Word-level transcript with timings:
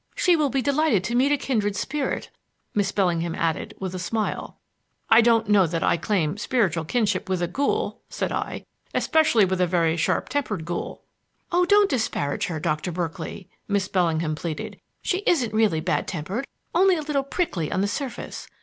She 0.15 0.35
will 0.35 0.49
be 0.49 0.63
delighted 0.63 1.03
to 1.03 1.15
meet 1.15 1.31
a 1.31 1.37
kindred 1.37 1.75
spirit," 1.75 2.31
Miss 2.73 2.91
Bellingham 2.91 3.35
added, 3.35 3.75
with 3.79 3.93
a 3.93 3.99
smile. 3.99 4.57
"I 5.11 5.21
don't 5.21 5.47
know 5.47 5.67
that 5.67 5.83
I 5.83 5.95
claim 5.95 6.39
spiritual 6.39 6.85
kinship 6.85 7.29
with 7.29 7.39
a 7.39 7.47
ghoul," 7.47 8.01
said 8.09 8.31
I; 8.31 8.65
"especially 8.95 9.47
such 9.47 9.59
a 9.59 9.67
very 9.67 9.95
sharp 9.97 10.29
tempered 10.29 10.65
ghoul." 10.65 11.03
"Oh, 11.51 11.65
don't 11.67 11.87
disparage 11.87 12.47
her, 12.47 12.59
Doctor 12.59 12.91
Berkeley!" 12.91 13.47
Miss 13.67 13.87
Bellingham 13.87 14.33
pleaded. 14.33 14.79
"She 15.03 15.19
isn't 15.27 15.53
really 15.53 15.81
bad 15.81 16.07
tempered; 16.07 16.47
only 16.73 16.95
a 16.97 17.03
little 17.03 17.21
prickly 17.23 17.71
on 17.71 17.81
the 17.81 17.87
surface. 17.87 18.47